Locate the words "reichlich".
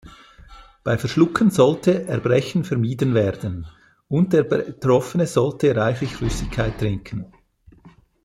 5.75-6.15